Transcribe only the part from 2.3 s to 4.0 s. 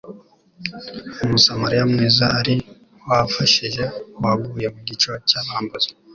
ari uwafashije